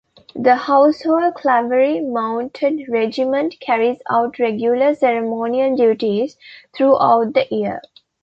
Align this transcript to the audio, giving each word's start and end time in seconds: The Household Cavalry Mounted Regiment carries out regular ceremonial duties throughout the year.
The 0.35 0.55
Household 0.55 1.35
Cavalry 1.43 1.99
Mounted 2.01 2.89
Regiment 2.89 3.59
carries 3.59 4.01
out 4.09 4.39
regular 4.39 4.95
ceremonial 4.95 5.75
duties 5.75 6.37
throughout 6.73 7.35
the 7.35 7.45
year. 7.51 7.79